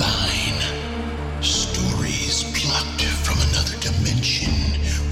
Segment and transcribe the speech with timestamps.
[0.00, 1.42] thine.
[1.42, 4.54] Stories plucked from another dimension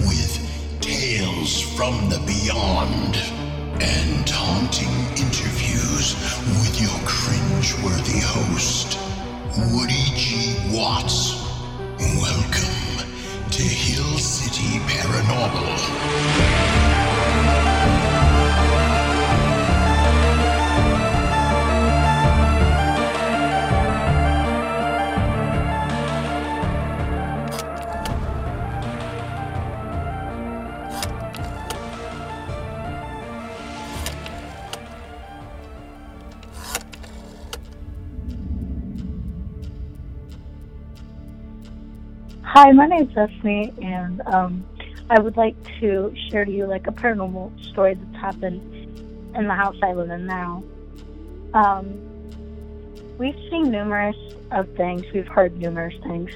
[0.09, 0.33] with
[0.81, 3.15] tales from the beyond
[3.83, 6.17] and haunting interviews
[6.61, 8.99] with your cringeworthy host,
[9.73, 10.57] Woody G.
[10.73, 11.37] Watts.
[12.25, 13.05] Welcome
[13.51, 15.78] to Hill City Paranormal.
[42.53, 44.67] Hi, my name is Destiny, and um,
[45.11, 48.63] I would like to share to you like a paranormal story that's happened
[49.37, 50.65] in the house I live in now.
[51.53, 52.01] Um,
[53.19, 54.17] we've seen numerous
[54.51, 55.05] of things.
[55.13, 56.31] We've heard numerous things.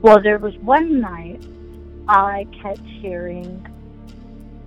[0.00, 1.44] Well, there was one night
[2.08, 3.68] I kept hearing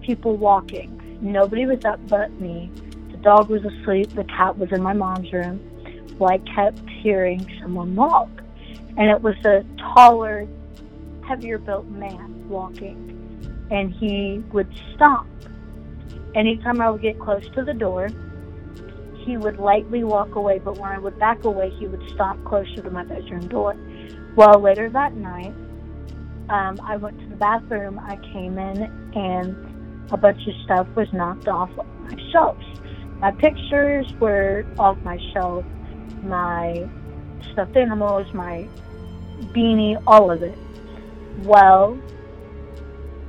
[0.03, 1.17] people walking.
[1.21, 2.69] Nobody was up but me.
[3.09, 4.13] The dog was asleep.
[4.13, 5.59] The cat was in my mom's room.
[6.19, 8.29] Well, I kept hearing someone walk,
[8.95, 10.47] and it was a taller
[11.27, 13.13] heavier built man walking
[13.71, 15.25] and he would stop.
[16.35, 18.09] Anytime I would get close to the door,
[19.25, 22.81] he would lightly walk away, but when I would back away, he would stop closer
[22.81, 23.75] to my bedroom door.
[24.35, 25.53] Well, later that night,
[26.49, 27.99] um, I went to the bathroom.
[27.99, 28.83] I came in,
[29.15, 32.65] and a bunch of stuff was knocked off my shelves.
[33.19, 35.63] My pictures were off my shelf,
[36.23, 36.87] my
[37.53, 38.67] stuffed animals, my
[39.53, 40.57] beanie, all of it.
[41.39, 41.99] Well,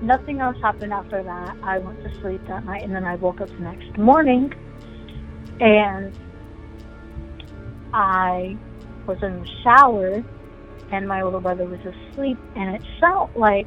[0.03, 1.57] nothing else happened after that.
[1.63, 4.53] I went to sleep that night and then I woke up the next morning
[5.61, 6.13] and
[7.93, 8.57] I
[9.07, 10.23] was in the shower
[10.91, 13.67] and my little brother was asleep and it felt like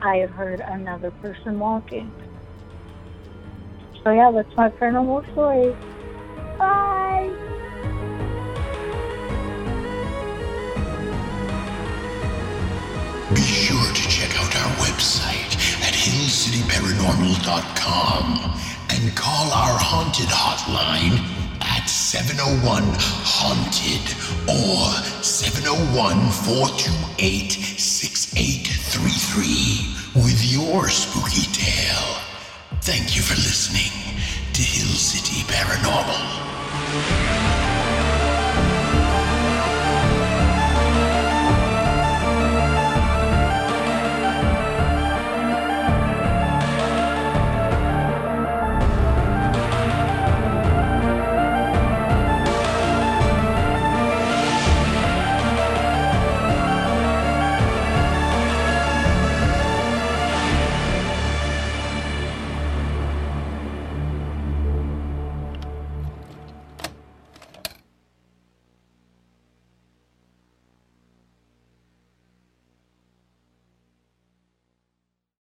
[0.00, 2.12] I had heard another person walking.
[4.04, 5.72] So yeah, that's my paranormal story.
[6.58, 6.91] Bye!
[13.34, 18.60] Be sure to check out our website at hillcityparanormal.com
[18.90, 21.18] and call our haunted hotline
[21.62, 22.82] at 701
[23.24, 24.14] Haunted
[24.46, 32.20] or 701 428 6833 with your spooky tale.
[32.82, 33.92] Thank you for listening
[34.52, 37.61] to Hill City Paranormal.